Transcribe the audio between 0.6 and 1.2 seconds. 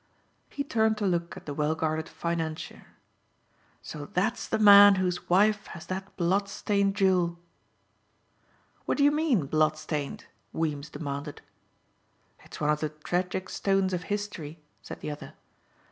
turned to